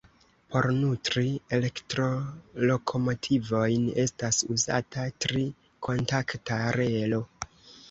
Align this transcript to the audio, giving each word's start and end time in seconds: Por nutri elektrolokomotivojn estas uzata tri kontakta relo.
Por 0.53 0.67
nutri 0.77 1.25
elektrolokomotivojn 1.57 3.85
estas 4.07 4.41
uzata 4.57 5.07
tri 5.27 5.47
kontakta 5.91 6.61
relo. 6.81 7.25